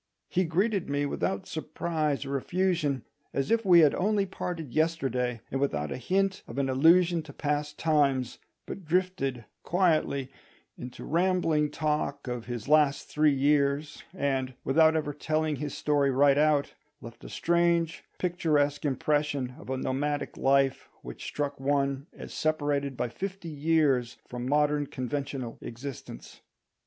He 0.29 0.45
greeted 0.45 0.89
me 0.89 1.05
without 1.05 1.45
surprise 1.45 2.25
or 2.25 2.35
effusion, 2.35 3.03
as 3.35 3.51
if 3.51 3.63
we 3.63 3.81
had 3.81 3.93
only 3.93 4.25
parted 4.25 4.73
yesterday, 4.73 5.41
and 5.51 5.61
without 5.61 5.91
a 5.91 5.97
hint 5.97 6.41
of 6.47 6.57
an 6.57 6.69
allusion 6.69 7.21
to 7.21 7.31
past 7.31 7.77
times, 7.77 8.39
but 8.65 8.83
drifted 8.83 9.45
quietly 9.61 10.31
into 10.75 11.03
rambling 11.05 11.69
talk 11.69 12.27
of 12.27 12.45
his 12.47 12.67
last 12.67 13.09
three 13.09 13.31
years, 13.31 14.01
and, 14.11 14.55
without 14.63 14.95
ever 14.95 15.13
telling 15.13 15.57
his 15.57 15.77
story 15.77 16.09
right 16.09 16.39
out, 16.39 16.73
left 16.99 17.23
a 17.23 17.29
strange 17.29 18.03
picturesque 18.17 18.83
impression 18.83 19.53
of 19.59 19.69
a 19.69 19.77
nomadic 19.77 20.35
life 20.35 20.89
which 21.03 21.25
struck 21.25 21.59
one 21.59 22.07
as 22.11 22.33
separated 22.33 22.97
by 22.97 23.07
fifty 23.07 23.49
years 23.49 24.17
from 24.27 24.49
modern 24.49 24.87
conventional 24.87 25.59
existence. 25.61 26.41